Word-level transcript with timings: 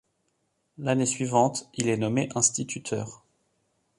L'année 0.79 1.05
suivante, 1.05 1.69
il 1.75 1.87
est 1.87 1.95
nommé 1.97 2.27
instituteur. 2.33 3.21